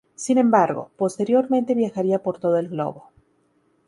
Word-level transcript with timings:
Sin 0.15 0.39
embargo, 0.39 0.89
posteriormente 0.97 1.75
viajaría 1.75 2.23
por 2.23 2.39
todo 2.39 2.57
el 2.57 2.69
globo. 2.69 3.11